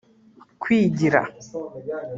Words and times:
kwigira 0.61 1.21